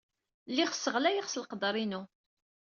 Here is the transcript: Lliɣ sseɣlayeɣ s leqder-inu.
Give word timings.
Lliɣ 0.49 0.71
sseɣlayeɣ 0.73 1.27
s 1.29 1.35
leqder-inu. 1.41 2.01